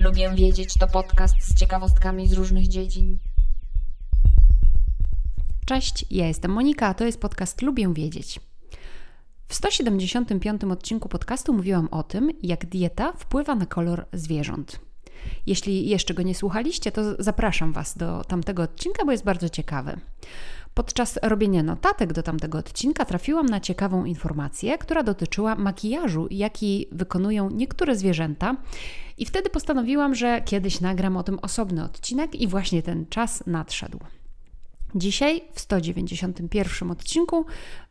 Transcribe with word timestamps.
Lubię 0.00 0.30
wiedzieć 0.34 0.74
to 0.74 0.86
podcast 0.86 1.34
z 1.40 1.54
ciekawostkami 1.54 2.28
z 2.28 2.32
różnych 2.32 2.68
dziedzin. 2.68 3.18
Cześć, 5.66 6.04
ja 6.10 6.26
jestem 6.26 6.50
Monika, 6.50 6.86
a 6.86 6.94
to 6.94 7.04
jest 7.04 7.20
podcast 7.20 7.62
Lubię 7.62 7.94
wiedzieć. 7.94 8.40
W 9.48 9.54
175 9.54 10.64
odcinku 10.64 11.08
podcastu 11.08 11.52
mówiłam 11.52 11.88
o 11.90 12.02
tym, 12.02 12.30
jak 12.42 12.66
dieta 12.66 13.12
wpływa 13.12 13.54
na 13.54 13.66
kolor 13.66 14.06
zwierząt. 14.12 14.80
Jeśli 15.46 15.88
jeszcze 15.88 16.14
go 16.14 16.22
nie 16.22 16.34
słuchaliście, 16.34 16.92
to 16.92 17.22
zapraszam 17.22 17.72
Was 17.72 17.96
do 17.96 18.24
tamtego 18.24 18.62
odcinka, 18.62 19.04
bo 19.04 19.12
jest 19.12 19.24
bardzo 19.24 19.48
ciekawy. 19.48 20.00
Podczas 20.80 21.18
robienia 21.22 21.62
notatek 21.62 22.12
do 22.12 22.22
tamtego 22.22 22.58
odcinka 22.58 23.04
trafiłam 23.04 23.46
na 23.46 23.60
ciekawą 23.60 24.04
informację, 24.04 24.78
która 24.78 25.02
dotyczyła 25.02 25.54
makijażu, 25.54 26.26
jaki 26.30 26.86
wykonują 26.92 27.50
niektóre 27.50 27.96
zwierzęta. 27.96 28.56
I 29.18 29.26
wtedy 29.26 29.50
postanowiłam, 29.50 30.14
że 30.14 30.42
kiedyś 30.44 30.80
nagram 30.80 31.16
o 31.16 31.22
tym 31.22 31.38
osobny 31.38 31.84
odcinek, 31.84 32.34
i 32.34 32.48
właśnie 32.48 32.82
ten 32.82 33.06
czas 33.06 33.46
nadszedł. 33.46 33.98
Dzisiaj 34.94 35.42
w 35.52 35.60
191 35.60 36.90
odcinku 36.90 37.46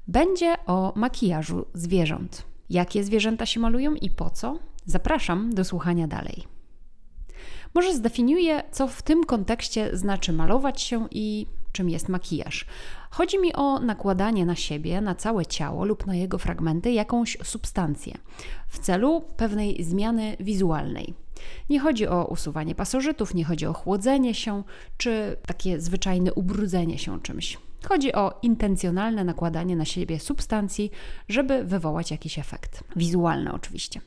będzie 0.07 0.55
o 0.65 0.93
makijażu 0.95 1.65
zwierząt. 1.73 2.43
Jakie 2.69 3.03
zwierzęta 3.03 3.45
się 3.45 3.59
malują 3.59 3.93
i 3.93 4.09
po 4.09 4.29
co? 4.29 4.59
Zapraszam 4.85 5.53
do 5.53 5.63
słuchania 5.63 6.07
dalej. 6.07 6.47
Może 7.73 7.95
zdefiniuję, 7.95 8.63
co 8.71 8.87
w 8.87 9.01
tym 9.01 9.23
kontekście 9.23 9.97
znaczy 9.97 10.33
malować 10.33 10.81
się 10.81 11.07
i 11.11 11.45
czym 11.71 11.89
jest 11.89 12.09
makijaż. 12.09 12.65
Chodzi 13.09 13.39
mi 13.39 13.53
o 13.53 13.79
nakładanie 13.79 14.45
na 14.45 14.55
siebie, 14.55 15.01
na 15.01 15.15
całe 15.15 15.45
ciało 15.45 15.85
lub 15.85 16.07
na 16.07 16.15
jego 16.15 16.37
fragmenty 16.37 16.91
jakąś 16.91 17.37
substancję 17.43 18.13
w 18.67 18.79
celu 18.79 19.21
pewnej 19.37 19.83
zmiany 19.83 20.37
wizualnej. 20.39 21.13
Nie 21.69 21.79
chodzi 21.79 22.07
o 22.07 22.25
usuwanie 22.25 22.75
pasożytów, 22.75 23.33
nie 23.33 23.45
chodzi 23.45 23.65
o 23.65 23.73
chłodzenie 23.73 24.33
się 24.33 24.63
czy 24.97 25.37
takie 25.47 25.81
zwyczajne 25.81 26.33
ubrudzenie 26.33 26.97
się 26.97 27.21
czymś. 27.21 27.57
Chodzi 27.87 28.13
o 28.13 28.39
intencjonalne 28.41 29.23
nakładanie 29.23 29.75
na 29.75 29.85
siebie 29.85 30.19
substancji, 30.19 30.91
żeby 31.29 31.63
wywołać 31.63 32.11
jakiś 32.11 32.39
efekt. 32.39 32.83
Wizualny 32.95 33.53
oczywiście. 33.53 34.01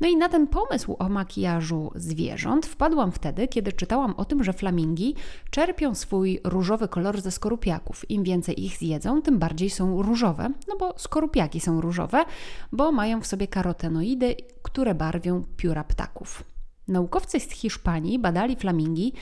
No 0.00 0.08
i 0.08 0.16
na 0.16 0.28
ten 0.28 0.46
pomysł 0.46 0.96
o 0.98 1.08
makijażu 1.08 1.90
zwierząt 1.94 2.66
wpadłam 2.66 3.12
wtedy, 3.12 3.48
kiedy 3.48 3.72
czytałam 3.72 4.14
o 4.16 4.24
tym, 4.24 4.44
że 4.44 4.52
flamingi 4.52 5.14
czerpią 5.50 5.94
swój 5.94 6.40
różowy 6.44 6.88
kolor 6.88 7.20
ze 7.20 7.30
skorupiaków. 7.30 8.10
Im 8.10 8.24
więcej 8.24 8.64
ich 8.64 8.76
zjedzą, 8.76 9.22
tym 9.22 9.38
bardziej 9.38 9.70
są 9.70 10.02
różowe, 10.02 10.48
no 10.68 10.76
bo 10.76 10.94
skorupiaki 10.98 11.60
są 11.60 11.80
różowe, 11.80 12.24
bo 12.72 12.92
mają 12.92 13.20
w 13.20 13.26
sobie 13.26 13.48
karotenoidy, 13.48 14.36
które 14.62 14.94
barwią 14.94 15.44
pióra 15.56 15.84
ptaków. 15.84 16.44
Naukowcy 16.88 17.40
z 17.40 17.50
Hiszpanii 17.50 18.18
badali 18.18 18.56
flamingi 18.56 19.12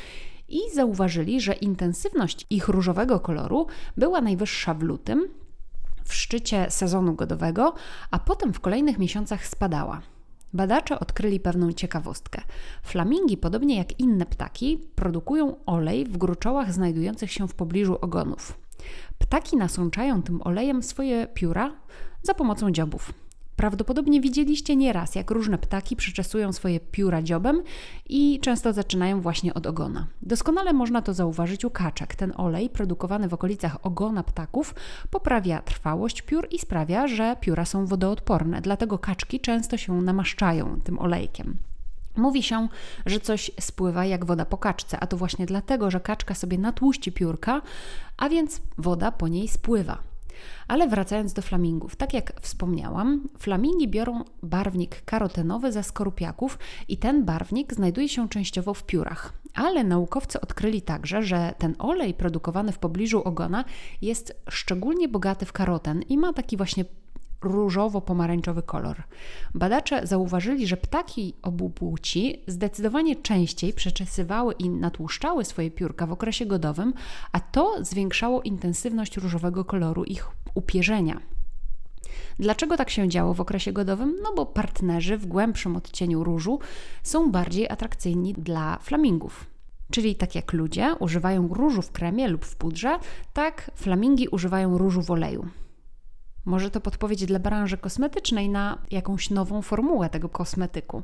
i 0.49 0.59
zauważyli, 0.75 1.41
że 1.41 1.53
intensywność 1.53 2.47
ich 2.51 2.69
różowego 2.69 3.21
koloru 3.21 3.67
była 3.97 4.21
najwyższa 4.21 4.75
w 4.75 4.83
lutym, 4.83 5.29
w 6.05 6.15
szczycie 6.15 6.67
sezonu 6.71 7.15
godowego, 7.15 7.75
a 8.11 8.19
potem 8.19 8.53
w 8.53 8.61
kolejnych 8.61 8.99
miesiącach 8.99 9.47
spadała. 9.47 10.01
Badacze 10.53 11.01
odkryli 11.01 11.41
pewną 11.41 11.73
ciekawostkę. 11.73 12.43
Flamingi, 12.83 13.37
podobnie 13.37 13.77
jak 13.77 14.01
inne 14.01 14.27
ptaki, 14.27 14.81
produkują 14.95 15.65
olej 15.67 16.05
w 16.05 16.17
gruczołach 16.17 16.73
znajdujących 16.73 17.33
się 17.33 17.49
w 17.49 17.55
pobliżu 17.55 17.99
ogonów. 18.01 18.59
Ptaki 19.19 19.57
nasączają 19.57 20.23
tym 20.23 20.43
olejem 20.43 20.83
swoje 20.83 21.27
pióra 21.27 21.73
za 22.23 22.35
pomocą 22.35 22.71
dziobów. 22.71 23.13
Prawdopodobnie 23.65 24.21
widzieliście 24.21 24.77
nieraz, 24.77 25.15
jak 25.15 25.31
różne 25.31 25.59
ptaki 25.59 25.97
przyczesują 25.97 26.53
swoje 26.53 26.81
pióra 26.81 27.23
dziobem 27.23 27.63
i 28.09 28.41
często 28.41 28.73
zaczynają 28.73 29.21
właśnie 29.21 29.55
od 29.55 29.67
ogona. 29.67 30.07
Doskonale 30.23 30.73
można 30.73 31.03
to 31.03 31.15
zauważyć 31.15 31.65
u 31.65 31.71
kaczek. 31.71 32.15
Ten 32.15 32.33
olej 32.37 32.71
produkowany 32.71 33.29
w 33.29 33.35
okolicach 33.35 33.87
ogona 33.87 34.23
ptaków 34.23 34.75
poprawia 35.11 35.63
trwałość 35.63 36.23
piór 36.23 36.49
i 36.51 36.59
sprawia, 36.59 37.09
że 37.09 37.37
pióra 37.41 37.65
są 37.65 37.87
wodoodporne. 37.87 38.61
Dlatego 38.61 38.99
kaczki 38.99 39.41
często 39.41 39.77
się 39.77 40.03
namaszczają 40.03 40.81
tym 40.81 40.99
olejkiem. 40.99 41.57
Mówi 42.17 42.43
się, 42.43 42.69
że 43.07 43.21
coś 43.21 43.51
spływa 43.61 44.05
jak 44.05 44.25
woda 44.25 44.45
po 44.45 44.59
kaczce, 44.59 45.01
a 45.01 45.07
to 45.07 45.17
właśnie 45.17 45.47
dlatego, 45.47 45.91
że 45.91 46.01
kaczka 46.01 46.35
sobie 46.35 46.59
natłuści 46.59 47.13
piórka, 47.13 47.63
a 48.17 48.29
więc 48.29 48.61
woda 48.79 49.13
po 49.13 49.29
niej 49.29 49.49
spływa. 49.49 50.14
Ale 50.69 50.89
wracając 50.89 51.33
do 51.33 51.43
flamingów, 51.43 51.97
tak 51.97 52.15
jak 52.15 52.41
wspomniałam, 52.41 53.29
flamingi 53.39 53.89
biorą 53.89 54.25
barwnik 54.43 55.03
karotenowy 55.05 55.73
ze 55.73 55.83
skorupiaków 55.83 56.59
i 56.89 56.97
ten 56.97 57.25
barwnik 57.25 57.75
znajduje 57.75 58.09
się 58.09 58.29
częściowo 58.29 58.75
w 58.75 58.85
piórach. 58.85 59.33
Ale 59.55 59.85
naukowcy 59.85 60.41
odkryli 60.41 60.83
także, 60.83 61.23
że 61.23 61.55
ten 61.59 61.75
olej 61.79 62.15
produkowany 62.15 62.73
w 62.73 62.79
pobliżu 62.79 63.23
ogona 63.23 63.65
jest 64.03 64.43
szczególnie 64.49 65.09
bogaty 65.09 65.47
w 65.47 65.53
karoten 65.53 66.03
i 66.03 66.19
ma 66.19 66.33
taki 66.33 66.57
właśnie 66.57 66.85
różowo-pomarańczowy 67.45 68.63
kolor. 68.63 69.03
Badacze 69.55 70.07
zauważyli, 70.07 70.67
że 70.67 70.77
ptaki 70.77 71.35
obu 71.43 71.71
płci 71.71 72.43
zdecydowanie 72.47 73.17
częściej 73.17 73.73
przeczesywały 73.73 74.55
i 74.55 74.71
natłuszczały 74.71 75.45
swoje 75.45 75.71
piórka 75.71 76.07
w 76.07 76.13
okresie 76.13 76.47
godowym, 76.47 76.95
a 77.33 77.41
to 77.41 77.85
zwiększało 77.85 78.43
intensywność 78.43 79.17
różowego 79.17 79.65
koloru 79.65 80.05
ich 80.05 80.29
upierzenia. 80.55 81.21
Dlaczego 82.39 82.77
tak 82.77 82.91
się 82.91 83.09
działo 83.09 83.35
w 83.35 83.41
okresie 83.41 83.73
godowym? 83.73 84.17
No 84.23 84.35
bo 84.37 84.47
partnerzy 84.47 85.19
w 85.19 85.27
głębszym 85.27 85.77
odcieniu 85.77 86.25
różu 86.25 86.59
są 87.03 87.33
bardziej 87.33 87.69
atrakcyjni 87.69 88.35
dla 88.35 88.79
flamingów. 88.79 89.47
Czyli 89.91 90.17
tak 90.17 90.35
jak 90.35 90.53
ludzie 90.53 90.95
używają 90.99 91.49
różu 91.49 91.83
w 91.83 91.93
kremie 91.93 92.29
lub 92.29 92.45
w 92.45 92.57
pudrze, 92.57 92.99
tak 93.33 93.71
flamingi 93.75 94.29
używają 94.29 94.79
różu 94.79 95.03
w 95.03 95.11
oleju. 95.11 95.49
Może 96.45 96.71
to 96.71 96.81
podpowiedź 96.81 97.27
dla 97.27 97.39
branży 97.39 97.79
kosmetycznej 97.79 98.49
na 98.49 98.79
jakąś 98.91 99.31
nową 99.31 99.63
formułę 99.63 100.11
tego 100.11 100.29
kosmetyku. 100.29 101.03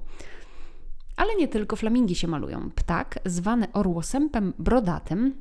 Ale 1.17 1.37
nie 1.37 1.49
tylko 1.49 1.77
flamingi 1.77 2.15
się 2.15 2.29
malują. 2.29 2.71
Ptak, 2.75 3.19
zwany 3.25 3.73
orłosępem 3.73 4.53
brodatym, 4.59 5.35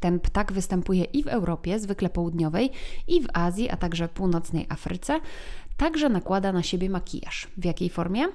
ten 0.00 0.20
ptak 0.20 0.52
występuje 0.52 1.04
i 1.04 1.22
w 1.22 1.26
Europie, 1.26 1.78
zwykle 1.78 2.08
południowej, 2.08 2.70
i 3.08 3.22
w 3.22 3.26
Azji, 3.32 3.70
a 3.70 3.76
także 3.76 4.08
północnej 4.08 4.66
Afryce. 4.68 5.20
Także 5.76 6.08
nakłada 6.08 6.52
na 6.52 6.62
siebie 6.62 6.90
makijaż. 6.90 7.48
W 7.56 7.64
jakiej 7.64 7.90
formie? 7.90 8.26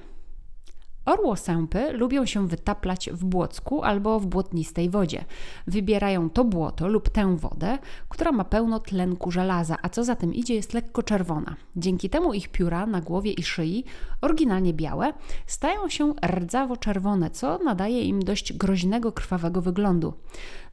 Orłosępy 1.06 1.94
lubią 1.94 2.26
się 2.26 2.48
wytaplać 2.48 3.10
w 3.14 3.26
błocku 3.26 3.84
albo 3.84 4.20
w 4.20 4.26
błotnistej 4.26 4.90
wodzie. 4.90 5.26
Wybierają 5.68 6.30
to 6.30 6.44
błoto 6.44 6.88
lub 6.88 7.10
tę 7.10 7.38
wodę, 7.38 7.78
która 8.10 8.32
ma 8.32 8.44
pełno 8.44 8.80
tlenku 8.80 9.32
żelaza, 9.32 9.78
a 9.82 9.90
co 9.90 10.04
za 10.04 10.16
tym 10.16 10.34
idzie 10.34 10.56
jest 10.56 10.74
lekko 10.74 11.04
czerwona. 11.04 11.56
Dzięki 11.76 12.10
temu 12.10 12.34
ich 12.34 12.50
pióra 12.50 12.86
na 12.86 13.02
głowie 13.02 13.32
i 13.32 13.44
szyi, 13.44 13.84
oryginalnie 14.22 14.74
białe, 14.74 15.14
stają 15.48 15.90
się 15.90 16.14
rdzawo-czerwone, 16.22 17.30
co 17.30 17.58
nadaje 17.58 18.04
im 18.04 18.20
dość 18.20 18.54
groźnego, 18.54 19.12
krwawego 19.12 19.62
wyglądu. 19.62 20.14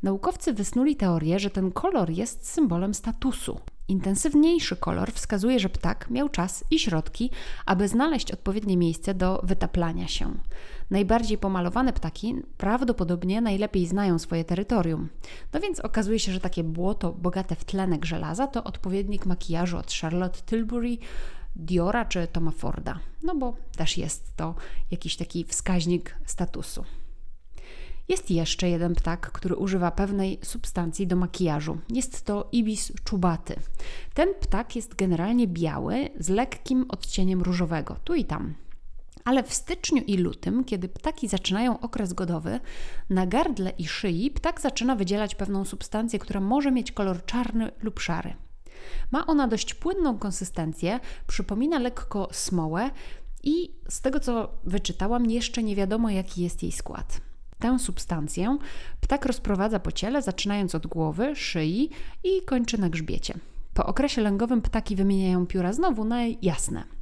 Naukowcy 0.02 0.52
wysnuli 0.52 0.96
teorię, 0.96 1.38
że 1.38 1.50
ten 1.50 1.72
kolor 1.72 2.10
jest 2.10 2.48
symbolem 2.48 2.94
statusu. 2.94 3.60
Intensywniejszy 3.88 4.76
kolor 4.76 5.12
wskazuje, 5.12 5.60
że 5.60 5.68
ptak 5.68 6.10
miał 6.10 6.28
czas 6.28 6.64
i 6.70 6.78
środki, 6.78 7.30
aby 7.66 7.88
znaleźć 7.88 8.32
odpowiednie 8.32 8.76
miejsce 8.76 9.14
do 9.14 9.40
wytaplania 9.44 10.08
się. 10.08 10.34
Najbardziej 10.90 11.38
pomalowane 11.38 11.92
ptaki 11.92 12.34
prawdopodobnie 12.56 13.40
najlepiej 13.40 13.86
znają 13.86 14.18
swoje 14.18 14.44
terytorium. 14.44 15.08
No 15.52 15.60
więc 15.60 15.80
okazuje 15.80 16.18
się, 16.18 16.32
że 16.32 16.40
takie 16.40 16.64
błoto 16.64 17.12
bogate 17.12 17.56
w 17.56 17.64
tlenek 17.64 18.04
żelaza 18.04 18.46
to 18.46 18.64
odpowiednik 18.64 19.26
makijażu 19.26 19.78
od 19.78 19.92
Charlotte 19.92 20.40
Tilbury, 20.46 20.96
Diora 21.56 22.04
czy 22.04 22.26
Toma 22.26 22.50
Forda. 22.50 22.98
No 23.22 23.34
bo 23.34 23.56
też 23.76 23.98
jest 23.98 24.36
to 24.36 24.54
jakiś 24.90 25.16
taki 25.16 25.44
wskaźnik 25.44 26.14
statusu. 26.24 26.84
Jest 28.08 28.30
jeszcze 28.30 28.68
jeden 28.68 28.94
ptak, 28.94 29.32
który 29.32 29.56
używa 29.56 29.90
pewnej 29.90 30.38
substancji 30.42 31.06
do 31.06 31.16
makijażu. 31.16 31.78
Jest 31.88 32.24
to 32.24 32.48
ibis 32.52 32.92
czubaty. 33.04 33.56
Ten 34.14 34.28
ptak 34.40 34.76
jest 34.76 34.94
generalnie 34.94 35.46
biały 35.46 36.08
z 36.18 36.28
lekkim 36.28 36.84
odcieniem 36.88 37.42
różowego, 37.42 37.96
tu 38.04 38.14
i 38.14 38.24
tam. 38.24 38.54
Ale 39.24 39.42
w 39.42 39.54
styczniu 39.54 40.02
i 40.06 40.16
lutym, 40.16 40.64
kiedy 40.64 40.88
ptaki 40.88 41.28
zaczynają 41.28 41.80
okres 41.80 42.12
godowy, 42.12 42.60
na 43.10 43.26
gardle 43.26 43.70
i 43.78 43.86
szyi 43.86 44.30
ptak 44.30 44.60
zaczyna 44.60 44.96
wydzielać 44.96 45.34
pewną 45.34 45.64
substancję, 45.64 46.18
która 46.18 46.40
może 46.40 46.70
mieć 46.70 46.92
kolor 46.92 47.24
czarny 47.24 47.70
lub 47.82 48.00
szary. 48.00 48.34
Ma 49.10 49.26
ona 49.26 49.48
dość 49.48 49.74
płynną 49.74 50.18
konsystencję, 50.18 51.00
przypomina 51.26 51.78
lekko 51.78 52.28
smołę 52.32 52.90
i 53.42 53.72
z 53.88 54.00
tego 54.00 54.20
co 54.20 54.54
wyczytałam, 54.64 55.30
jeszcze 55.30 55.62
nie 55.62 55.76
wiadomo 55.76 56.10
jaki 56.10 56.42
jest 56.42 56.62
jej 56.62 56.72
skład. 56.72 57.27
Tę 57.58 57.78
substancję 57.78 58.58
ptak 59.00 59.26
rozprowadza 59.26 59.80
po 59.80 59.92
ciele, 59.92 60.22
zaczynając 60.22 60.74
od 60.74 60.86
głowy, 60.86 61.36
szyi 61.36 61.90
i 62.24 62.42
kończy 62.42 62.78
na 62.78 62.88
grzbiecie. 62.88 63.34
Po 63.74 63.86
okresie 63.86 64.22
lęgowym 64.22 64.62
ptaki 64.62 64.96
wymieniają 64.96 65.46
pióra 65.46 65.72
znowu 65.72 66.04
na 66.04 66.18
jasne. 66.42 66.97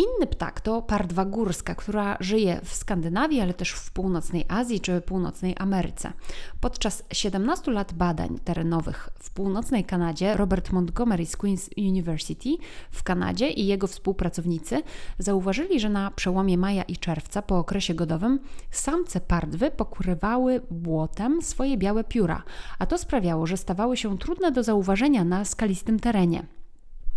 Inny 0.00 0.26
ptak 0.26 0.60
to 0.60 0.82
pardwa 0.82 1.24
górska, 1.24 1.74
która 1.74 2.16
żyje 2.20 2.60
w 2.64 2.74
Skandynawii, 2.74 3.40
ale 3.40 3.54
też 3.54 3.72
w 3.72 3.90
północnej 3.90 4.44
Azji 4.48 4.80
czy 4.80 5.00
północnej 5.00 5.54
Ameryce. 5.58 6.12
Podczas 6.60 7.02
17 7.12 7.70
lat 7.70 7.92
badań 7.92 8.38
terenowych 8.44 9.08
w 9.18 9.30
północnej 9.30 9.84
Kanadzie 9.84 10.36
Robert 10.36 10.72
Montgomery 10.72 11.26
z 11.26 11.36
Queen's 11.36 11.88
University 11.88 12.48
w 12.90 13.02
Kanadzie 13.02 13.50
i 13.50 13.66
jego 13.66 13.86
współpracownicy 13.86 14.82
zauważyli, 15.18 15.80
że 15.80 15.88
na 15.88 16.10
przełomie 16.10 16.58
maja 16.58 16.82
i 16.82 16.96
czerwca 16.96 17.42
po 17.42 17.58
okresie 17.58 17.94
godowym 17.94 18.40
samce 18.70 19.20
pardwy 19.20 19.70
pokrywały 19.70 20.60
błotem 20.70 21.42
swoje 21.42 21.76
białe 21.76 22.04
pióra, 22.04 22.42
a 22.78 22.86
to 22.86 22.98
sprawiało, 22.98 23.46
że 23.46 23.56
stawały 23.56 23.96
się 23.96 24.18
trudne 24.18 24.52
do 24.52 24.62
zauważenia 24.62 25.24
na 25.24 25.44
skalistym 25.44 26.00
terenie. 26.00 26.59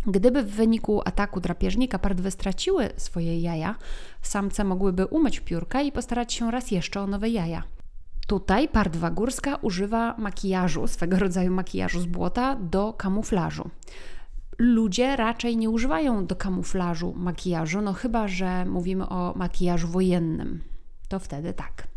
Gdyby 0.07 0.43
w 0.43 0.49
wyniku 0.49 1.01
ataku 1.05 1.39
drapieżnika 1.39 1.99
pardwy 1.99 2.31
straciły 2.31 2.89
swoje 2.97 3.39
jaja, 3.39 3.75
samce 4.21 4.63
mogłyby 4.63 5.05
umyć 5.05 5.39
piórka 5.39 5.81
i 5.81 5.91
postarać 5.91 6.33
się 6.33 6.51
raz 6.51 6.71
jeszcze 6.71 7.01
o 7.01 7.07
nowe 7.07 7.29
jaja. 7.29 7.63
Tutaj 8.27 8.67
pardwa 8.69 9.11
górska 9.11 9.55
używa 9.55 10.15
makijażu, 10.17 10.87
swego 10.87 11.19
rodzaju 11.19 11.51
makijażu 11.51 12.01
z 12.01 12.05
błota, 12.05 12.55
do 12.55 12.93
kamuflażu. 12.93 13.69
Ludzie 14.57 15.15
raczej 15.15 15.57
nie 15.57 15.69
używają 15.69 16.25
do 16.25 16.35
kamuflażu 16.35 17.13
makijażu, 17.17 17.81
no 17.81 17.93
chyba 17.93 18.27
że 18.27 18.65
mówimy 18.65 19.09
o 19.09 19.33
makijażu 19.35 19.87
wojennym. 19.87 20.63
To 21.07 21.19
wtedy 21.19 21.53
tak. 21.53 21.87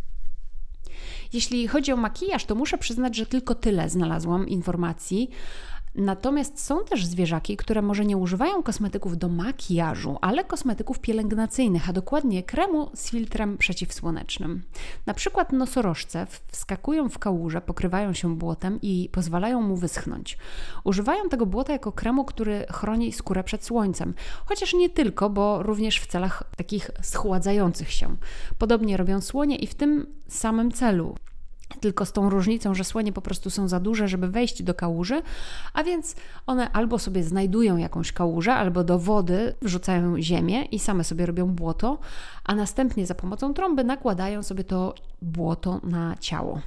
Jeśli 1.32 1.68
chodzi 1.68 1.92
o 1.92 1.96
makijaż, 1.96 2.44
to 2.44 2.54
muszę 2.54 2.78
przyznać, 2.78 3.16
że 3.16 3.26
tylko 3.26 3.54
tyle 3.54 3.90
znalazłam 3.90 4.48
informacji. 4.48 5.30
Natomiast 5.96 6.64
są 6.64 6.84
też 6.84 7.06
zwierzaki, 7.06 7.56
które 7.56 7.82
może 7.82 8.04
nie 8.04 8.16
używają 8.16 8.62
kosmetyków 8.62 9.18
do 9.18 9.28
makijażu, 9.28 10.18
ale 10.20 10.44
kosmetyków 10.44 10.98
pielęgnacyjnych, 10.98 11.88
a 11.88 11.92
dokładnie 11.92 12.42
kremu 12.42 12.90
z 12.94 13.10
filtrem 13.10 13.58
przeciwsłonecznym. 13.58 14.62
Na 15.06 15.14
przykład 15.14 15.52
nosorożce 15.52 16.26
wskakują 16.52 17.08
w 17.08 17.18
kałuże, 17.18 17.60
pokrywają 17.60 18.12
się 18.12 18.36
błotem 18.36 18.78
i 18.82 19.08
pozwalają 19.12 19.62
mu 19.62 19.76
wyschnąć. 19.76 20.38
Używają 20.84 21.28
tego 21.28 21.46
błota 21.46 21.72
jako 21.72 21.92
kremu, 21.92 22.24
który 22.24 22.66
chroni 22.72 23.12
skórę 23.12 23.44
przed 23.44 23.64
słońcem, 23.64 24.14
chociaż 24.44 24.74
nie 24.74 24.90
tylko, 24.90 25.30
bo 25.30 25.62
również 25.62 26.00
w 26.00 26.06
celach 26.06 26.42
takich 26.56 26.90
schładzających 27.02 27.92
się. 27.92 28.16
Podobnie 28.58 28.96
robią 28.96 29.20
słonie 29.20 29.56
i 29.56 29.66
w 29.66 29.74
tym 29.74 30.06
samym 30.28 30.72
celu 30.72 31.14
tylko 31.80 32.04
z 32.04 32.12
tą 32.12 32.30
różnicą, 32.30 32.74
że 32.74 32.84
słonie 32.84 33.12
po 33.12 33.22
prostu 33.22 33.50
są 33.50 33.68
za 33.68 33.80
duże, 33.80 34.08
żeby 34.08 34.28
wejść 34.28 34.62
do 34.62 34.74
kałuży, 34.74 35.22
a 35.74 35.84
więc 35.84 36.16
one 36.46 36.72
albo 36.72 36.98
sobie 36.98 37.24
znajdują 37.24 37.76
jakąś 37.76 38.12
kałużę, 38.12 38.54
albo 38.54 38.84
do 38.84 38.98
wody 38.98 39.54
wrzucają 39.62 40.22
ziemię 40.22 40.64
i 40.64 40.78
same 40.78 41.04
sobie 41.04 41.26
robią 41.26 41.46
błoto, 41.46 41.98
a 42.44 42.54
następnie 42.54 43.06
za 43.06 43.14
pomocą 43.14 43.54
trąby 43.54 43.84
nakładają 43.84 44.42
sobie 44.42 44.64
to 44.64 44.94
błoto 45.22 45.80
na 45.84 46.16
ciało. 46.20 46.60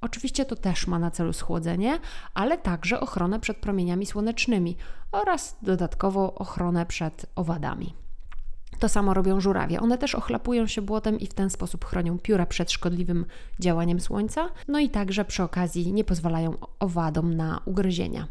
Oczywiście 0.00 0.44
to 0.44 0.56
też 0.56 0.86
ma 0.86 0.98
na 0.98 1.10
celu 1.10 1.32
schłodzenie, 1.32 1.98
ale 2.34 2.58
także 2.58 3.00
ochronę 3.00 3.40
przed 3.40 3.56
promieniami 3.56 4.06
słonecznymi 4.06 4.76
oraz 5.12 5.56
dodatkowo 5.62 6.34
ochronę 6.34 6.86
przed 6.86 7.26
owadami. 7.34 7.94
To 8.78 8.88
samo 8.88 9.14
robią 9.14 9.40
żurawie. 9.40 9.80
One 9.80 9.98
też 9.98 10.14
ochlapują 10.14 10.66
się 10.66 10.82
błotem 10.82 11.20
i 11.20 11.26
w 11.26 11.34
ten 11.34 11.50
sposób 11.50 11.84
chronią 11.84 12.18
pióra 12.18 12.46
przed 12.46 12.72
szkodliwym 12.72 13.24
działaniem 13.60 14.00
słońca, 14.00 14.48
no 14.68 14.78
i 14.78 14.90
także 14.90 15.24
przy 15.24 15.42
okazji 15.42 15.92
nie 15.92 16.04
pozwalają 16.04 16.54
owadom 16.80 17.34
na 17.34 17.60
ugryzienia. 17.64 18.28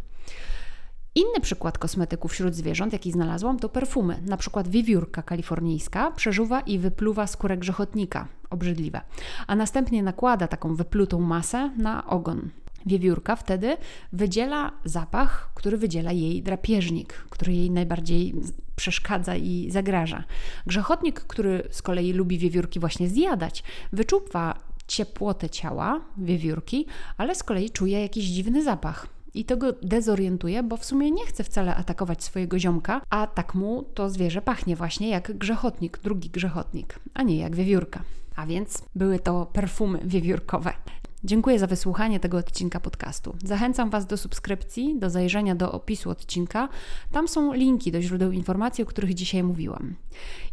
Inny 1.15 1.41
przykład 1.41 1.77
kosmetyków 1.77 2.31
wśród 2.31 2.55
zwierząt, 2.55 2.93
jaki 2.93 3.11
znalazłam, 3.11 3.59
to 3.59 3.69
perfumy. 3.69 4.19
Na 4.25 4.37
przykład 4.37 4.67
wiewiórka 4.67 5.21
kalifornijska 5.21 6.11
przeżuwa 6.11 6.61
i 6.61 6.79
wypluwa 6.79 7.27
skórę 7.27 7.57
grzechotnika, 7.57 8.27
obrzydliwe, 8.49 9.01
a 9.47 9.55
następnie 9.55 10.03
nakłada 10.03 10.47
taką 10.47 10.75
wyplutą 10.75 11.19
masę 11.19 11.71
na 11.77 12.07
ogon. 12.07 12.49
Wiewiórka 12.87 13.35
wtedy 13.35 13.77
wydziela 14.13 14.71
zapach, 14.85 15.51
który 15.53 15.77
wydziela 15.77 16.11
jej 16.11 16.43
drapieżnik, 16.43 17.13
który 17.13 17.53
jej 17.53 17.71
najbardziej 17.71 18.35
przeszkadza 18.75 19.35
i 19.35 19.67
zagraża. 19.71 20.23
Grzechotnik, 20.67 21.19
który 21.19 21.67
z 21.71 21.81
kolei 21.81 22.13
lubi 22.13 22.37
wiewiórki 22.37 22.79
właśnie 22.79 23.09
zjadać, 23.09 23.63
wyczuwa 23.93 24.55
ciepłotę 24.87 25.49
ciała 25.49 26.01
wiewiórki, 26.17 26.85
ale 27.17 27.35
z 27.35 27.43
kolei 27.43 27.69
czuje 27.69 28.01
jakiś 28.01 28.25
dziwny 28.25 28.63
zapach. 28.63 29.07
I 29.33 29.45
to 29.45 29.57
go 29.57 29.73
dezorientuje, 29.81 30.63
bo 30.63 30.77
w 30.77 30.85
sumie 30.85 31.11
nie 31.11 31.25
chce 31.25 31.43
wcale 31.43 31.75
atakować 31.75 32.23
swojego 32.23 32.59
ziomka, 32.59 33.01
a 33.09 33.27
tak 33.27 33.55
mu 33.55 33.83
to 33.83 34.09
zwierzę 34.09 34.41
pachnie 34.41 34.75
właśnie 34.75 35.09
jak 35.09 35.37
grzechotnik, 35.37 35.99
drugi 36.03 36.29
grzechotnik, 36.29 36.99
a 37.13 37.23
nie 37.23 37.37
jak 37.37 37.55
wiewiórka. 37.55 38.03
A 38.35 38.45
więc 38.45 38.83
były 38.95 39.19
to 39.19 39.45
perfumy 39.45 39.99
wiewiórkowe. 40.03 40.73
Dziękuję 41.23 41.59
za 41.59 41.67
wysłuchanie 41.67 42.19
tego 42.19 42.37
odcinka 42.37 42.79
podcastu. 42.79 43.35
Zachęcam 43.43 43.89
Was 43.89 44.05
do 44.05 44.17
subskrypcji, 44.17 44.99
do 44.99 45.09
zajrzenia 45.09 45.55
do 45.55 45.71
opisu 45.71 46.09
odcinka. 46.09 46.69
Tam 47.11 47.27
są 47.27 47.53
linki 47.53 47.91
do 47.91 48.01
źródeł 48.01 48.31
informacji, 48.31 48.83
o 48.83 48.87
których 48.87 49.13
dzisiaj 49.13 49.43
mówiłam. 49.43 49.95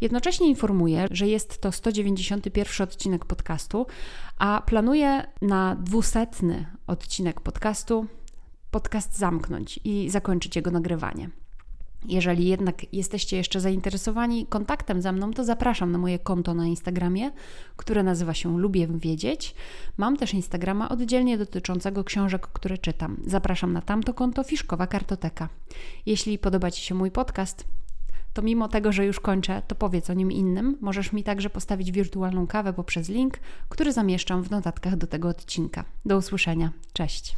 Jednocześnie 0.01 0.49
informuję, 0.49 1.07
że 1.11 1.29
jest 1.29 1.61
to 1.61 1.73
191 1.73 2.85
odcinek 2.85 3.25
podcastu, 3.25 3.87
a 4.39 4.63
planuję 4.67 5.27
na 5.43 5.77
200 5.77 6.27
odcinek 6.87 7.41
podcastu 7.41 8.07
podcast 8.71 9.19
zamknąć 9.19 9.81
i 9.85 10.11
zakończyć 10.11 10.57
jego 10.57 10.71
nagrywanie. 10.71 11.31
Jeżeli 12.05 12.49
jednak 12.49 12.93
jesteście 12.93 13.37
jeszcze 13.37 13.61
zainteresowani 13.61 14.47
kontaktem 14.47 15.03
ze 15.03 15.13
mną, 15.13 15.33
to 15.33 15.45
zapraszam 15.45 15.93
na 15.93 15.99
moje 15.99 16.19
konto 16.19 16.55
na 16.55 16.67
Instagramie, 16.67 17.31
które 17.77 18.03
nazywa 18.03 18.35
się 18.35 18.59
Lubię 18.59 18.89
Wiedzieć. 18.89 19.55
Mam 19.97 20.17
też 20.17 20.35
Instagrama 20.35 20.89
oddzielnie 20.89 21.39
dotyczącego 21.39 22.05
książek, 22.05 22.47
które 22.47 22.79
czytam. 22.79 23.17
Zapraszam 23.27 23.73
na 23.73 23.83
tamto 23.83 24.15
konto 24.15 24.43
Fiszkowa 24.43 24.87
Kartoteka. 24.87 25.49
Jeśli 26.07 26.39
podoba 26.39 26.71
Ci 26.71 26.83
się 26.83 26.95
mój 26.95 27.11
podcast, 27.11 27.65
to 28.35 28.43
mimo 28.43 28.69
tego, 28.69 28.93
że 28.93 29.05
już 29.07 29.21
kończę, 29.21 29.63
to 29.69 29.75
powiedz 29.75 30.11
o 30.11 30.15
nim 30.15 30.33
innym. 30.33 30.79
Możesz 30.81 31.13
mi 31.13 31.25
także 31.25 31.51
postawić 31.51 31.93
wirtualną 31.93 32.47
kawę 32.47 32.73
poprzez 32.73 33.09
link, 33.09 33.39
który 33.69 33.93
zamieszczam 33.93 34.43
w 34.43 34.51
notatkach 34.51 34.97
do 34.97 35.07
tego 35.07 35.29
odcinka. 35.29 35.85
Do 36.05 36.17
usłyszenia. 36.17 36.73
Cześć. 36.93 37.33